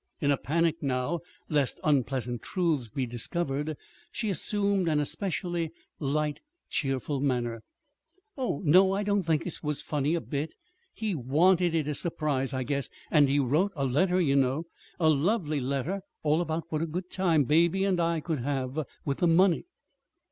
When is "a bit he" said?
10.15-11.09